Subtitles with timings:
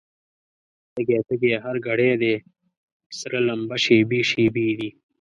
[0.93, 2.33] تږی، تږی هر ګړی دی،
[3.19, 4.89] سره لمبه شېبې شېبې دي